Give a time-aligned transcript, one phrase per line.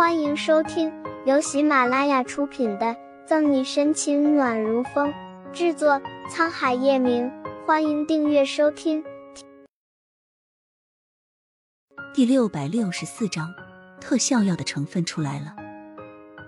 [0.00, 0.90] 欢迎收听
[1.26, 2.86] 由喜马拉雅出品的
[3.26, 5.12] 《赠你深情暖如风》，
[5.52, 7.30] 制作沧海夜明。
[7.66, 9.04] 欢迎订阅收听。
[12.14, 13.52] 第六百六十四章，
[14.00, 15.54] 特效药的成分出来了。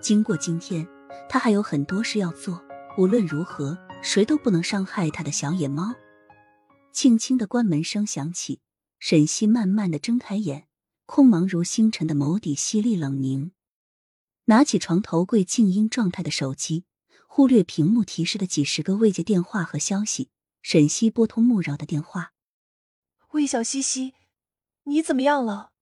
[0.00, 0.89] 经过今天，
[1.29, 2.64] 他还有很多事要做。
[2.96, 5.95] 无论如何，谁都不能伤害他的小野猫。
[6.91, 8.62] 轻轻的关门声响起，
[8.98, 10.69] 沈西慢慢的睁开眼。
[11.07, 13.52] 空茫如星辰的眸底犀利冷凝，
[14.45, 16.84] 拿起床头柜静音状态的手机，
[17.27, 20.30] 忽略屏幕提示的几十个未接电话和消息。
[20.62, 22.34] 沈西拨通穆饶的电话
[23.33, 24.15] ：“魏小西西，
[24.84, 25.73] 你怎么样了？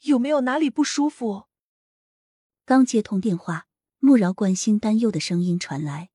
[0.00, 1.44] 有没有哪里不舒服？”
[2.66, 3.68] 刚接通电话，
[4.00, 6.10] 穆饶关心担忧的声音传来：“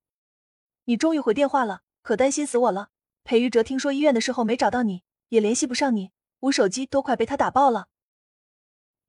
[0.85, 2.89] 你终于回电话了，可担心死我了。
[3.23, 7.87] 裴玉哲听说医院的时候没找到你，也联系不上你，我手机都快被他打爆了。”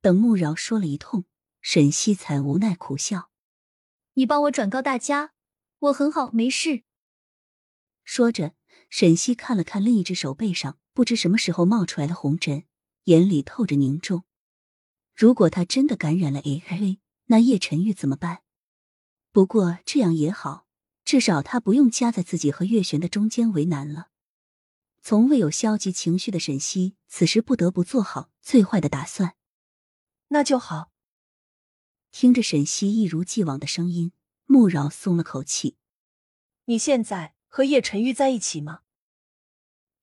[0.04, 1.24] 等穆饶说了一通，
[1.62, 3.30] 沈西才无奈苦笑
[4.12, 5.32] ：“你帮我转告大家，
[5.78, 6.82] 我很好，没事。”
[8.04, 8.52] 说着，
[8.90, 12.64] 沈西看了看另一只手背上不知什么时候冒出来的红疹，
[13.04, 14.24] 眼里透着凝重。
[15.14, 18.42] 如果他真的感染了 HIV，那叶晨玉怎么办？
[19.32, 20.66] 不过这样也好，
[21.06, 24.08] 至少他不用夹在自己和月璇的中间为难了。
[25.00, 29.34] 从未有消极情绪的沈西，此时不得不做好最坏的打算。
[30.34, 30.90] 那就好。
[32.10, 34.10] 听着沈西一如既往的声音，
[34.46, 35.76] 穆饶松了口气。
[36.64, 38.82] 你现在和叶晨玉在一起吗？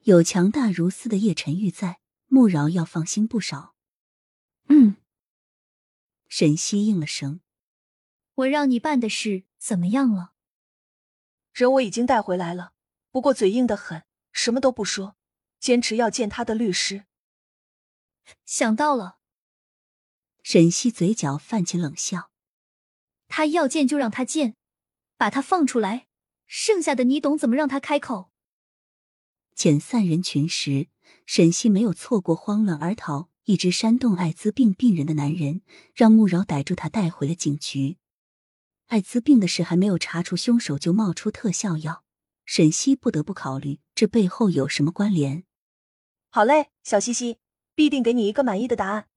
[0.04, 3.76] 有强大如斯的叶晨玉在，穆饶要放心不少。
[4.70, 4.96] 嗯。
[6.30, 7.42] 沈西应了声。
[8.36, 10.32] 我让你办的事怎么样了？
[11.52, 12.72] 人我已经带回来了，
[13.10, 15.18] 不过嘴硬的很，什么都不说，
[15.60, 17.04] 坚持要见他的律师。
[18.46, 19.18] 想到了。
[20.44, 22.32] 沈西嘴角泛起冷笑
[23.28, 24.56] ：“他要见就让他见，
[25.18, 26.08] 把他放出来，
[26.48, 28.32] 剩下的你懂怎么让他开口。”
[29.56, 30.88] 遣散人群时，
[31.26, 35.62] 沈西没有错过慌乱而逃、一直煽动艾滋病病人的男人，
[35.94, 37.98] 让穆饶逮住他带回了警局。
[38.88, 42.04] 艾滋病的事还没有查出凶手，就冒出特效药，
[42.46, 45.44] 沈西不得不考虑这背后有什么关联。
[46.30, 47.38] 好嘞，小西西，
[47.76, 49.08] 必定给你一个满意的答案。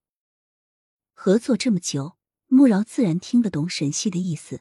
[1.16, 4.60] 合作这么久，穆饶自然听得懂沈西的意思。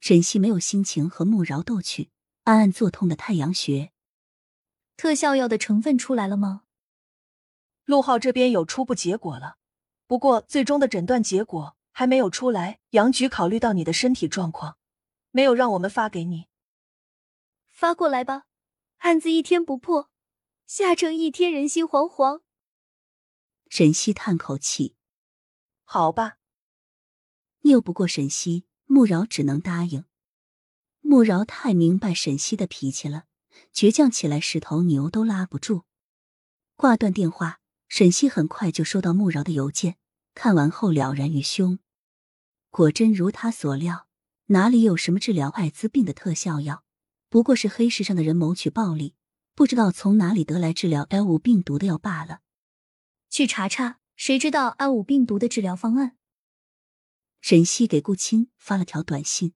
[0.00, 2.10] 沈西没有心情和穆饶斗去，
[2.44, 3.92] 暗暗作痛的太阳穴。
[4.96, 6.62] 特效药的成分出来了吗？
[7.84, 9.58] 陆浩这边有初步结果了，
[10.06, 12.80] 不过最终的诊断结果还没有出来。
[12.90, 14.78] 杨局考虑到你的身体状况，
[15.30, 16.46] 没有让我们发给你。
[17.68, 18.46] 发过来吧，
[18.98, 20.10] 案子一天不破，
[20.66, 22.40] 下城一天人心惶惶。
[23.68, 24.96] 沈西叹口气。
[25.92, 26.36] 好吧，
[27.62, 30.04] 拗不过沈西，穆饶只能答应。
[31.00, 33.24] 穆饶太明白沈西的脾气了，
[33.74, 35.82] 倔强起来十头牛都拉不住。
[36.76, 37.58] 挂断电话，
[37.88, 39.96] 沈西很快就收到穆饶的邮件，
[40.32, 41.80] 看完后了然于胸。
[42.70, 44.06] 果真如他所料，
[44.46, 46.84] 哪里有什么治疗艾滋病的特效药？
[47.28, 49.16] 不过是黑市上的人谋取暴利，
[49.56, 52.42] 不知道从哪里得来治疗 L 五病毒的药罢了。
[53.28, 53.98] 去查查。
[54.22, 56.18] 谁知道 L 五病毒的治疗方案？
[57.40, 59.54] 沈西给顾青发了条短信。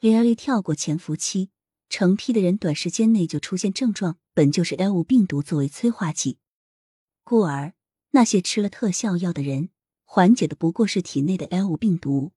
[0.00, 1.50] L 跳过潜伏期，
[1.88, 6.38] 成批的人短时间内就出现症状，本就是 L 五病毒作为催化剂，
[7.22, 7.74] 故而
[8.10, 9.70] 那些吃了特效药的人，
[10.02, 12.32] 缓解的不过是体内的 L 五病毒。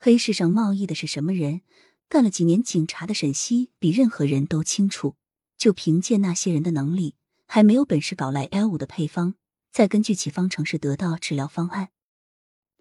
[0.00, 1.60] 黑市上贸易的是什么人？
[2.08, 5.14] 干了几年警察的沈西比任何人都清楚。
[5.56, 7.14] 就凭借那些人的能力，
[7.46, 9.36] 还没有本事搞来 L 五的配方。
[9.70, 11.90] 再根据其方程式得到治疗方案。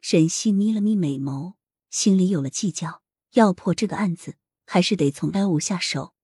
[0.02, 1.56] 沈西眯了眯美眸，
[1.90, 3.02] 心里有了计较。
[3.34, 6.16] 要破这个案子，还是得从 L 五下手。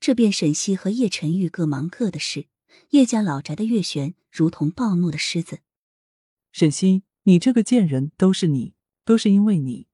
[0.00, 2.46] 这便沈西和叶晨玉各忙各的事。
[2.90, 5.60] 叶家老宅的月璇如同暴怒的狮子。
[6.50, 9.86] 沈西，你这个贱人，都是你，都是因为你。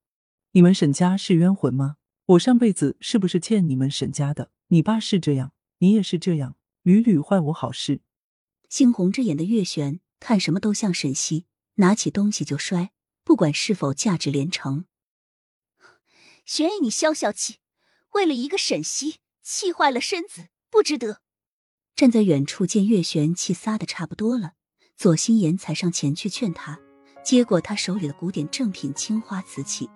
[0.53, 1.97] 你们沈家是冤魂吗？
[2.27, 4.53] 我上辈子是不是欠你们沈家的？
[4.69, 8.03] 你爸是这样，你也是这样，屡屡坏我好事。
[8.71, 12.93] 猩红着眼的月璇看什么都像沈西，拿起东西就摔，
[13.25, 14.85] 不管是否价值连城。
[16.45, 17.57] 玄逸，你消消气，
[18.13, 21.21] 为了一个沈西，气坏了身子，不值得。
[21.97, 24.53] 站在远处见月璇气撒的差不多了，
[24.97, 26.79] 左心言才上前去劝他，
[27.25, 29.91] 接过他手里的古典正品青花瓷器。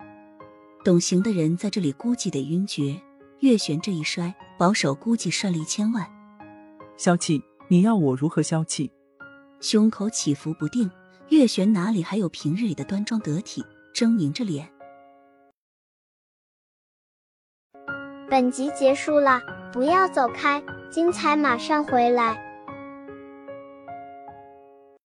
[0.85, 3.00] 懂行的人在这里估计得晕厥，
[3.38, 6.11] 月璇这一摔，保守估计摔了一千万。
[6.99, 7.41] 消气。
[7.75, 8.88] 你要我如何消气？
[9.59, 10.88] 胸口起伏不定，
[11.31, 14.71] 月璇哪里还有平日里的端庄得体，狰狞着脸。
[18.31, 19.41] 本集结束了，
[19.73, 22.44] 不要走开，精彩马上回来。